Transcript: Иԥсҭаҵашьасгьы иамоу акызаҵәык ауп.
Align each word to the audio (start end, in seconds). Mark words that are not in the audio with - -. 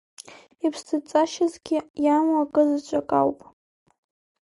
Иԥсҭаҵашьасгьы 0.65 1.77
иамоу 2.03 2.39
акызаҵәык 2.43 3.09
ауп. 3.19 3.39